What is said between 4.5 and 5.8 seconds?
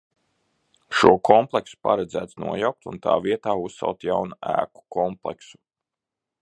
ēku kompleksu.